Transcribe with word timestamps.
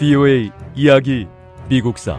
VOA 0.00 0.50
이야기 0.74 1.26
미국사 1.68 2.18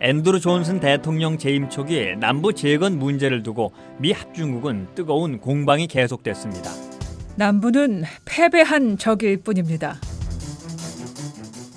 앤드루 0.00 0.40
존슨 0.40 0.80
대통령 0.80 1.38
재임 1.38 1.70
초기 1.70 2.14
남부 2.20 2.52
재건 2.52 2.98
문제를 2.98 3.42
두고 3.42 3.72
미 3.98 4.12
합중국은 4.12 4.88
뜨거운 4.94 5.40
공방이 5.40 5.86
계속됐습니다. 5.86 6.70
남부는 7.36 8.04
패배한 8.26 8.98
적일 8.98 9.38
뿐입니다. 9.38 9.96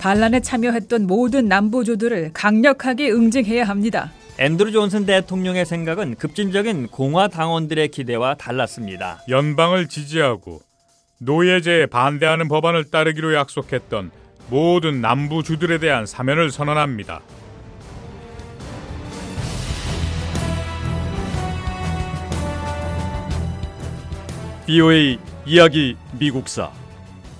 반란에 0.00 0.40
참여했던 0.40 1.06
모든 1.06 1.46
남부주들을 1.46 2.30
강력하게 2.32 3.10
응징해야 3.10 3.64
합니다. 3.64 4.10
앤드루 4.38 4.72
존슨 4.72 5.04
대통령의 5.04 5.66
생각은 5.66 6.14
급진적인 6.14 6.86
공화 6.86 7.28
당원들의 7.28 7.88
기대와 7.88 8.36
달랐습니다. 8.36 9.22
연방을 9.28 9.88
지지하고 9.88 10.62
노예제에 11.18 11.84
반대하는 11.84 12.48
법안을 12.48 12.90
따르기로 12.90 13.34
약속했던 13.34 14.10
모든 14.48 15.02
남부 15.02 15.42
주들에 15.42 15.76
대한 15.76 16.06
사면을 16.06 16.50
선언합니다. 16.50 17.20
VOA 24.66 25.18
이야기 25.44 25.96
미국사 26.18 26.70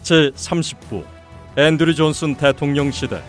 제 0.02 0.30
30부 0.32 1.19
앤드류 1.56 1.94
존슨 1.96 2.36
대통령 2.36 2.92
시대. 2.92 3.20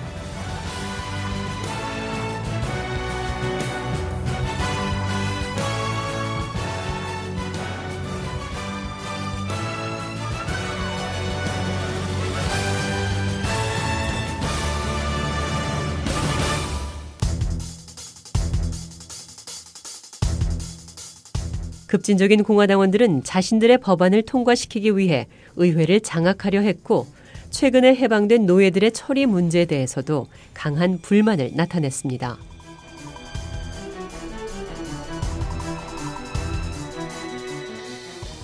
급진적인 21.88 22.44
공화당원들은 22.44 23.24
자신들의 23.24 23.80
법안을 23.80 24.22
통과시키기 24.22 24.96
위해 24.96 25.28
의회를 25.58 26.00
장악하려 26.00 26.62
했고 26.62 27.08
최근에 27.52 27.96
해방된 27.96 28.46
노예들의 28.46 28.94
처리 28.94 29.26
문제에 29.26 29.66
대해서도 29.66 30.28
강한 30.54 31.00
불만을 31.02 31.52
나타냈습니다. 31.54 32.38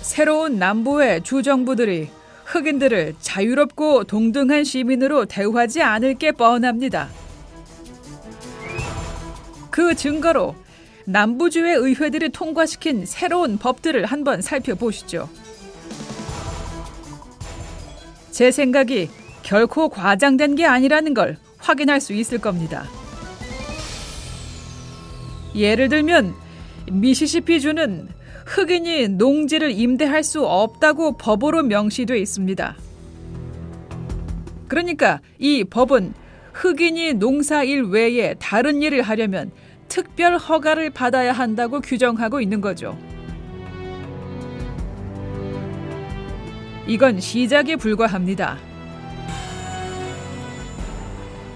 새로운 0.01 0.57
남부의 0.57 1.23
주정부들이 1.23 2.09
흑인들을 2.45 3.15
자유롭고 3.19 4.03
동등한 4.05 4.63
시민으로 4.63 5.25
대우하지 5.25 5.81
않을 5.81 6.15
게 6.15 6.31
뻔합니다. 6.31 7.09
그 9.69 9.95
증거로 9.95 10.55
남부주의 11.05 11.75
의회들이 11.75 12.29
통과시킨 12.29 13.05
새로운 13.05 13.57
법들을 13.57 14.05
한번 14.05 14.41
살펴보시죠. 14.41 15.29
제 18.37 18.51
생각이 18.51 19.09
결코 19.41 19.89
과장된 19.89 20.53
게 20.53 20.63
아니라는 20.63 21.15
걸 21.15 21.37
확인할 21.57 21.99
수 21.99 22.13
있을 22.13 22.37
겁니다. 22.37 22.85
예를 25.55 25.89
들면 25.89 26.35
미시시피주는 26.91 28.07
흑인이 28.45 29.07
농지를 29.07 29.71
임대할 29.71 30.21
수 30.21 30.45
없다고 30.45 31.17
법으로 31.17 31.63
명시돼 31.63 32.19
있습니다. 32.19 32.77
그러니까 34.67 35.19
이 35.39 35.63
법은 35.63 36.13
흑인이 36.53 37.13
농사일 37.15 37.85
외에 37.85 38.35
다른 38.35 38.83
일을 38.83 39.01
하려면 39.01 39.49
특별 39.87 40.37
허가를 40.37 40.91
받아야 40.91 41.33
한다고 41.33 41.81
규정하고 41.81 42.39
있는 42.39 42.61
거죠. 42.61 42.95
이건 46.87 47.19
시작에 47.19 47.75
불과합니다. 47.75 48.57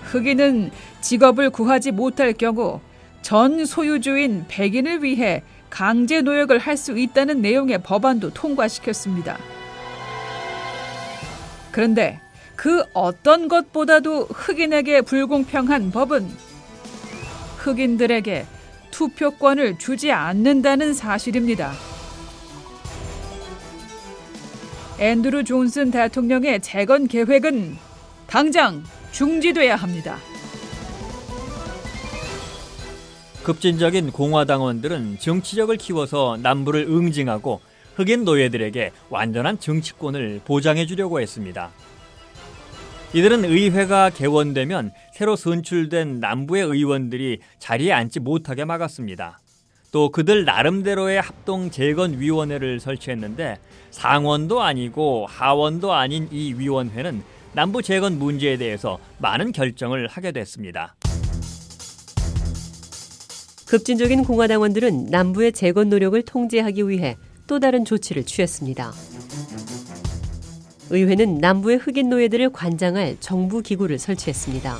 흑인은 0.03 0.72
직업을 1.00 1.50
구하지 1.50 1.92
못할 1.92 2.34
경우 2.34 2.81
전 3.22 3.66
소유주인 3.66 4.46
백인을 4.50 5.03
위해 5.03 5.44
강제 5.70 6.22
노역을 6.22 6.59
할 6.59 6.75
수 6.75 6.97
있다는 6.97 7.41
내용의 7.41 7.81
법안도 7.81 8.34
통과시켰습니다. 8.34 9.38
그런데 11.72 12.20
그 12.58 12.84
어떤 12.94 13.47
것보다도 13.47 14.25
흑인에게 14.25 15.02
불공평한 15.02 15.91
법은 15.91 16.28
흑인들에게 17.58 18.46
투표권을 18.91 19.78
주지 19.78 20.12
않는다는 20.12 20.94
사실입니다. 20.94 21.72
앤드루 25.01 25.44
존슨 25.45 25.89
대통령의 25.89 26.62
재건 26.62 27.07
계획은 27.07 27.75
당장 28.28 28.84
중지돼야 29.12 29.75
합니다. 29.75 30.17
급진적인 33.41 34.11
공화당원들은 34.11 35.17
정치력을 35.17 35.75
키워서 35.78 36.38
남부를 36.44 36.81
응징하고 36.84 37.61
흑인 37.95 38.25
노예들에게 38.25 38.91
완전한 39.09 39.59
정치권을 39.59 40.41
보장해 40.45 40.85
주려고 40.85 41.19
했습니다. 41.19 41.72
이들은 43.16 43.44
의회가 43.44 44.11
개원되면 44.11 44.91
새로 45.16 45.35
선출된 45.35 46.19
남부의 46.19 46.63
의원들이 46.63 47.40
자리에 47.57 47.91
앉지 47.91 48.19
못하게 48.19 48.66
막았습니다. 48.66 49.40
또 49.91 50.09
그들 50.09 50.46
나름대로의 50.46 51.22
합동 51.22 51.69
재건 51.69 52.19
위원회를 52.19 52.79
설치했는데 52.79 53.59
상원도 53.91 54.62
아니고 54.62 55.28
하원도 55.28 55.91
아닌 55.91 56.29
이 56.31 56.53
위원회는 56.53 57.22
남부 57.53 57.81
재건 57.81 58.18
문제에 58.18 58.57
대해서 58.57 58.97
많은 59.18 59.52
결정을 59.52 60.07
하게 60.07 60.31
됐습니다. 60.31 60.96
급진적인 63.68 64.24
공화당원들은 64.24 65.07
남부의 65.07 65.52
재건 65.52 65.90
노력을 65.90 66.22
통제하기 66.22 66.88
위해 66.88 67.18
또 67.47 67.59
다른 67.59 67.84
조치를 67.84 68.25
취했습니다. 68.25 68.94
의회는 70.90 71.38
남부의 71.38 71.78
흑인 71.78 72.09
노예들을 72.09 72.52
관장할 72.52 73.18
정부 73.19 73.62
기구를 73.62 73.97
설치했습니다. 74.00 74.78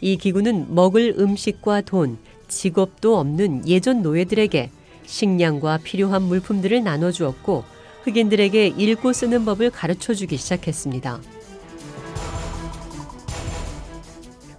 이 0.00 0.16
기구는 0.16 0.74
먹을 0.74 1.14
음식과 1.16 1.82
돈, 1.82 2.18
직업도 2.52 3.18
없는 3.18 3.66
예전 3.66 4.02
노예들에게 4.02 4.70
식량과 5.04 5.78
필요한 5.82 6.22
물품들을 6.22 6.84
나눠주었고 6.84 7.64
흑인들에게 8.04 8.74
읽고 8.76 9.12
쓰는 9.12 9.44
법을 9.44 9.70
가르쳐 9.70 10.14
주기 10.14 10.36
시작했습니다. 10.36 11.20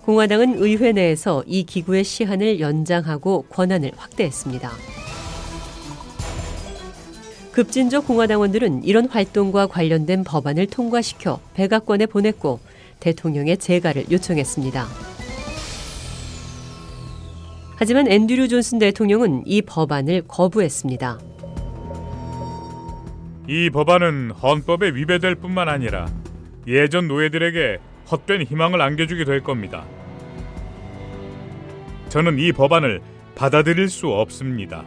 공화당은 0.03 0.61
의회 0.61 0.91
내에서 0.91 1.43
이 1.47 1.63
기구의 1.63 2.03
시한을 2.03 2.59
연장하고 2.59 3.43
권한을 3.43 3.91
확대했습니다. 3.95 4.71
급진적 7.53 8.07
공화당원들은 8.07 8.83
이런 8.83 9.07
활동과 9.07 9.67
관련된 9.67 10.23
법안을 10.23 10.67
통과시켜 10.67 11.39
백악관에 11.53 12.07
보냈고 12.07 12.59
대통령의 12.99 13.57
재가를 13.57 14.05
요청했습니다. 14.11 14.87
하지만 17.83 18.09
앤드류 18.09 18.47
존슨 18.47 18.79
대통령은 18.79 19.43
이 19.45 19.61
법안을 19.61 20.23
거부했습니다. 20.29 21.19
이 23.49 23.69
법안은 23.71 24.31
헌법에 24.31 24.91
위배될 24.91 25.35
뿐만 25.35 25.67
아니라 25.67 26.07
예전 26.65 27.09
노예들에게 27.09 27.79
헛된 28.09 28.43
희망을 28.43 28.81
안겨주게 28.81 29.25
될 29.25 29.43
겁니다. 29.43 29.83
저는 32.07 32.39
이 32.39 32.53
법안을 32.53 33.01
받아들일 33.35 33.89
수 33.89 34.07
없습니다. 34.07 34.85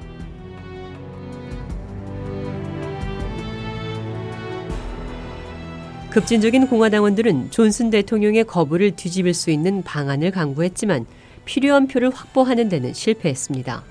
급진적인 6.08 6.69
공화당원들은 6.69 7.50
존슨 7.50 7.90
대통령의 7.90 8.44
거부를 8.44 8.93
뒤집을 8.93 9.34
수 9.34 9.50
있는 9.50 9.82
방안을 9.82 10.31
강구했지만 10.31 11.04
필요한 11.46 11.87
표를 11.88 12.10
확보하는 12.10 12.69
데는 12.69 12.93
실패했습니다. 12.93 13.82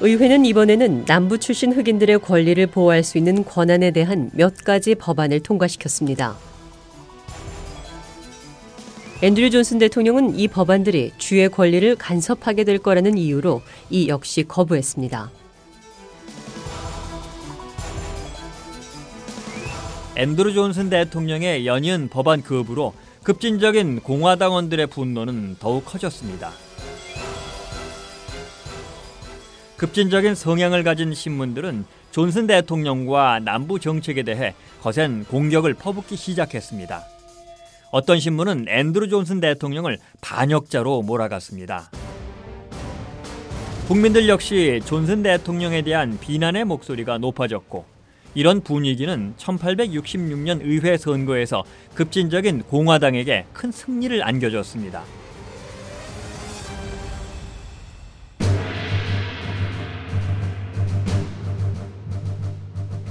의회는 0.00 0.44
이번에는 0.44 1.04
남부 1.04 1.38
출신 1.38 1.72
흑인들의 1.72 2.20
권리를 2.20 2.64
보호할 2.68 3.02
수 3.02 3.18
있는 3.18 3.44
권한에 3.44 3.90
대한 3.90 4.30
몇 4.32 4.56
가지 4.64 4.94
법안을 4.94 5.40
통과시켰습니다. 5.40 6.36
앤드류 9.22 9.50
존슨 9.50 9.78
대통령은 9.78 10.36
이 10.36 10.48
법안들이 10.48 11.12
주의 11.18 11.48
권리를 11.48 11.94
간섭하게 11.94 12.64
될 12.64 12.78
거라는 12.78 13.16
이유로 13.16 13.62
이 13.90 14.08
역시 14.08 14.42
거부했습니다. 14.42 15.30
앤드루 20.16 20.52
존슨 20.52 20.90
대통령의 20.90 21.64
연이은 21.64 22.08
법안 22.08 22.42
거부로 22.42 22.92
급진적인 23.22 24.00
공화당원들의 24.00 24.88
분노는 24.88 25.56
더욱 25.60 25.84
커졌습니다. 25.84 26.50
급진적인 29.76 30.34
성향을 30.34 30.82
가진 30.82 31.14
신문들은 31.14 31.84
존슨 32.10 32.46
대통령과 32.48 33.40
남부 33.40 33.78
정책에 33.78 34.24
대해 34.24 34.54
거센 34.82 35.24
공격을 35.24 35.74
퍼붓기 35.74 36.16
시작했습니다. 36.16 37.02
어떤 37.92 38.18
신문은 38.18 38.66
앤드루 38.68 39.08
존슨 39.08 39.40
대통령을 39.40 39.98
반역자로 40.20 41.02
몰아갔습니다. 41.02 41.90
국민들 43.86 44.28
역시 44.28 44.80
존슨 44.84 45.22
대통령에 45.22 45.82
대한 45.82 46.18
비난의 46.18 46.64
목소리가 46.64 47.18
높아졌고 47.18 47.91
이런 48.34 48.60
분위기는 48.62 49.34
1866년 49.36 50.60
의회 50.62 50.96
선거에서 50.96 51.64
급진적인 51.94 52.62
공화당에게 52.62 53.44
큰 53.52 53.70
승리를 53.70 54.22
안겨줬습니다. 54.24 55.02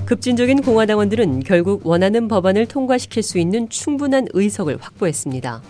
급진적인 0.06 0.64
공화당원들은 0.64 1.44
결국 1.44 1.88
원하는 1.88 2.28
법안을 2.28 2.66
통과시킬 2.66 3.24
수 3.24 3.40
있는 3.40 3.70
충분한 3.70 4.28
의석을 4.34 4.78
확보했습니다. 4.82 5.62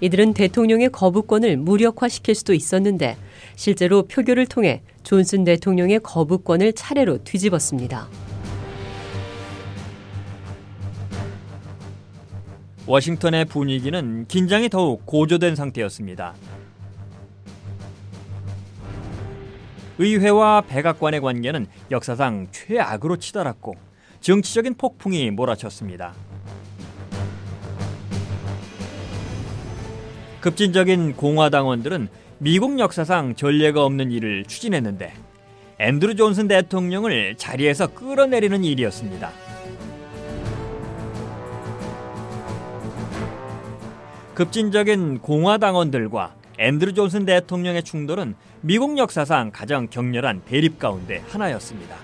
이들은 0.00 0.34
대통령의 0.34 0.88
거부권을 0.88 1.56
무력화시킬 1.56 2.34
수도 2.34 2.52
있었는데 2.52 3.16
실제로 3.56 4.02
표결을 4.02 4.46
통해 4.46 4.82
존슨 5.02 5.44
대통령의 5.44 6.00
거부권을 6.00 6.72
차례로 6.72 7.24
뒤집었습니다. 7.24 8.08
워싱턴의 12.86 13.46
분위기는 13.46 14.26
긴장이 14.28 14.68
더욱 14.68 15.06
고조된 15.06 15.56
상태였습니다. 15.56 16.34
의회와 19.98 20.62
백악관의 20.62 21.20
관계는 21.20 21.66
역사상 21.90 22.48
최악으로 22.50 23.16
치달았고 23.16 23.74
정치적인 24.20 24.74
폭풍이 24.74 25.30
몰아쳤습니다. 25.30 26.14
급진적인 30.40 31.16
공화당원들은 31.16 32.08
미국 32.44 32.78
역사상 32.78 33.36
전례가 33.36 33.86
없는 33.86 34.10
일을 34.10 34.44
추진했는데 34.44 35.14
앤드루 35.78 36.14
존슨 36.14 36.46
대통령을 36.46 37.36
자리에서 37.38 37.86
끌어내리는 37.94 38.62
일이었습니다. 38.62 39.30
급진적인 44.34 45.20
공화당원들과 45.20 46.34
앤드루 46.58 46.92
존슨 46.92 47.24
대통령의 47.24 47.82
충돌은 47.82 48.34
미국 48.60 48.98
역사상 48.98 49.50
가장 49.50 49.88
격렬한 49.88 50.42
대립 50.44 50.78
가운데 50.78 51.24
하나였습니다. 51.28 51.96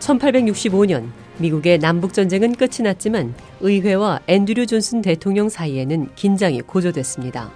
(1865년) 0.00 1.22
미국의 1.42 1.78
남북 1.78 2.14
전쟁은 2.14 2.54
끝이 2.54 2.84
났지만 2.84 3.34
의회와 3.60 4.20
앤드류 4.28 4.66
존슨 4.66 5.02
대통령 5.02 5.48
사이에는 5.48 6.08
긴장이 6.14 6.62
고조됐습니다. 6.62 7.50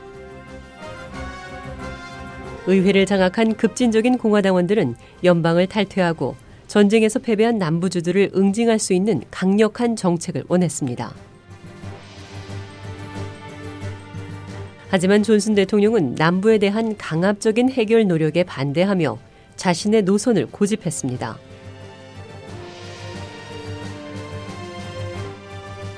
의회를 2.66 3.06
장악한 3.06 3.54
급진적인 3.54 4.18
공화당원들은 4.18 4.96
연방을 5.22 5.68
탈퇴하고 5.68 6.34
전쟁에서 6.66 7.20
패배한 7.20 7.58
남부주들을 7.58 8.32
응징할 8.34 8.80
수 8.80 8.92
있는 8.92 9.22
강력한 9.30 9.94
정책을 9.94 10.42
원했습니다. 10.48 11.14
하지만 14.88 15.22
존슨 15.22 15.54
대통령은 15.54 16.16
남부에 16.16 16.58
대한 16.58 16.96
강압적인 16.96 17.70
해결 17.70 18.08
노력에 18.08 18.42
반대하며 18.42 19.16
자신의 19.54 20.02
노선을 20.02 20.46
고집했습니다. 20.46 21.45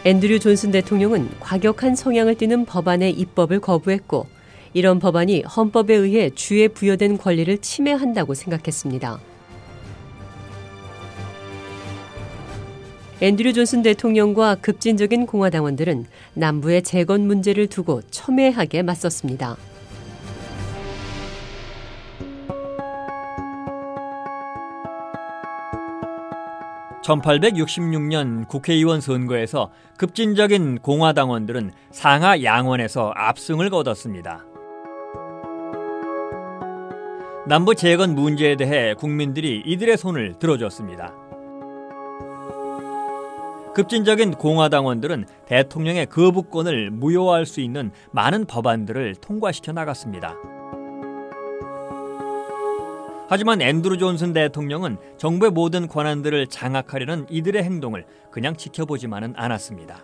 앤드류 0.05 0.39
존슨 0.39 0.71
대통령은 0.71 1.29
과격한 1.41 1.97
성향을 1.97 2.37
띠는 2.37 2.67
법안의 2.67 3.11
입법을 3.13 3.59
거부했고 3.59 4.27
이런 4.73 5.01
법안이 5.01 5.43
헌법에 5.43 5.93
의해 5.95 6.31
주에 6.31 6.69
부여된 6.69 7.19
권리를 7.19 7.59
침해한다고 7.59 8.35
생각했습니다. 8.35 9.19
앤드류 13.21 13.53
존슨 13.53 13.83
대통령과 13.83 14.55
급진적인 14.57 15.27
공화당원들은 15.27 16.07
남부의 16.35 16.83
재건 16.83 17.27
문제를 17.27 17.67
두고 17.67 18.03
첨예하게 18.13 18.83
맞섰습니다. 18.83 19.57
1866년 27.09 28.47
국회의원 28.49 29.01
선거에서 29.01 29.71
급진적인 29.97 30.81
공화당원들은 30.81 31.73
상하 31.91 32.43
양원에서 32.43 33.13
압승을 33.17 33.71
거뒀습니다. 33.71 34.45
남부 37.47 37.75
재건 37.75 38.15
문제에 38.15 38.57
대해 38.57 38.93
국민들이 38.93 39.63
이들의 39.65 39.97
손을 39.97 40.35
들어줬습니다. 40.39 41.15
급진적인 43.75 44.33
공화당원들은 44.33 45.27
대통령의 45.47 46.07
거부권을 46.07 46.91
무효화할 46.91 47.47
수 47.47 47.61
있는 47.61 47.91
많은 48.13 48.45
법안들을 48.45 49.15
통과시켜 49.17 49.73
나갔습니다. 49.73 50.35
하지만 53.31 53.61
앤드루 53.61 53.99
존슨 53.99 54.33
대통령은 54.33 54.97
정부의 55.19 55.53
모든 55.53 55.87
권한들을 55.87 56.47
장악하려는 56.47 57.27
이들의 57.29 57.63
행동을 57.63 58.07
그냥 58.31 58.57
지켜보지만은 58.57 59.35
않았습니다. 59.37 60.03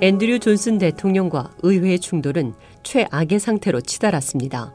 앤드류 0.00 0.40
존슨 0.40 0.78
대통령과 0.78 1.52
의회의 1.62 2.00
충돌은 2.00 2.54
최악의 2.82 3.38
상태로 3.38 3.80
치달았습니다. 3.80 4.74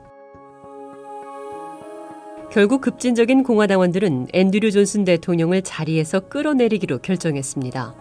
결국 2.51 2.79
급진적인 2.81 3.43
공화당원들은 3.43 4.29
앤드류 4.33 4.71
존슨 4.71 5.03
대통령을 5.03 5.61
자리에서 5.61 6.21
끌어내리기로 6.21 6.99
결정했습니다. 6.99 7.95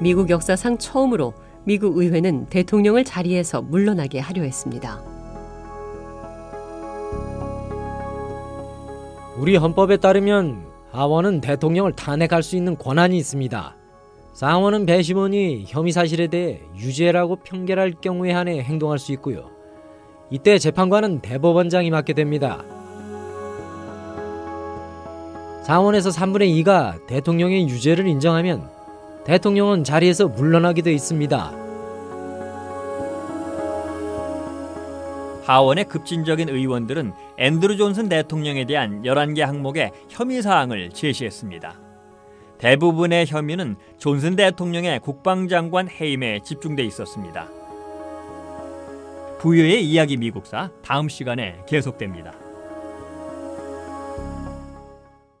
미국 0.00 0.30
역사상 0.30 0.78
처음으로 0.78 1.34
미국 1.64 1.96
의회는 1.96 2.46
대통령을 2.46 3.04
자리에서 3.04 3.62
물러나게 3.62 4.18
하려 4.18 4.42
했습니다. 4.42 5.00
우리 9.38 9.56
헌법에 9.56 9.96
따르면 9.96 10.64
하원은 10.90 11.40
대통령을 11.40 11.92
탄핵할 11.92 12.42
수 12.42 12.56
있는 12.56 12.76
권한이 12.76 13.16
있습니다. 13.16 13.76
상원은 14.34 14.86
배심원이 14.86 15.64
혐의 15.68 15.92
사실에 15.92 16.26
대해 16.26 16.60
유죄라고 16.76 17.36
평결할 17.36 17.94
경우에 18.00 18.32
한해 18.32 18.60
행동할 18.60 18.98
수 18.98 19.12
있고요. 19.12 19.50
이때 20.30 20.58
재판관은 20.58 21.20
대법원장이 21.20 21.90
맡게 21.90 22.12
됩니다. 22.14 22.64
상원에서 25.62 26.10
3분의 26.10 26.64
2가 26.64 27.06
대통령의 27.06 27.68
유죄를 27.68 28.06
인정하면 28.08 28.68
대통령은 29.24 29.84
자리에서 29.84 30.28
물러나게 30.28 30.82
돼 30.82 30.92
있습니다. 30.92 31.62
하원의 35.44 35.84
급진적인 35.84 36.48
의원들은 36.48 37.12
앤드루 37.38 37.76
존슨 37.76 38.08
대통령에 38.08 38.64
대한 38.64 39.02
11개 39.02 39.40
항목의 39.40 39.90
혐의 40.08 40.40
사항을 40.40 40.90
제시했습니다. 40.90 41.80
대부분의 42.58 43.26
혐의는 43.26 43.76
존슨 43.98 44.36
대통령의 44.36 45.00
국방장관 45.00 45.88
해임에 45.88 46.40
집중돼 46.44 46.84
있었습니다. 46.84 47.48
부여의 49.40 49.84
이야기 49.84 50.16
미국사 50.16 50.70
다음 50.84 51.08
시간에 51.08 51.58
계속됩니다. 51.66 52.41